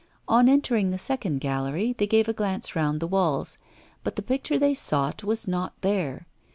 [0.27, 3.59] On entering the second gallery they gave a glance round the walls,
[4.03, 6.25] but the picture they sought was not there.